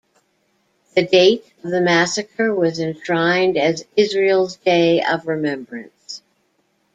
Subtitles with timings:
[0.95, 6.23] The date of the massacre was enshrined as Israel's Day of Remembrance.